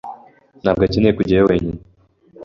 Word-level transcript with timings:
Ntabwo 0.61 0.81
akeneye 0.85 1.13
kujyayo 1.17 1.43
wenyine. 1.49 1.81